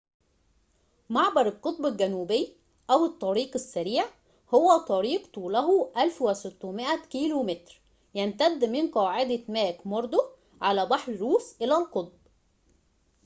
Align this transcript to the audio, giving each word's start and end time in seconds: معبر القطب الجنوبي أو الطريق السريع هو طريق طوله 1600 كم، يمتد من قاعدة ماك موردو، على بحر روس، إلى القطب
معبر 1.09 1.45
القطب 1.47 1.85
الجنوبي 1.85 2.57
أو 2.89 3.05
الطريق 3.05 3.51
السريع 3.55 4.05
هو 4.53 4.77
طريق 4.77 5.27
طوله 5.33 5.91
1600 5.97 6.87
كم، 7.09 7.47
يمتد 8.15 8.63
من 8.65 8.87
قاعدة 8.91 9.43
ماك 9.49 9.87
موردو، 9.87 10.21
على 10.61 10.85
بحر 10.85 11.15
روس، 11.15 11.55
إلى 11.61 11.77
القطب 11.77 12.13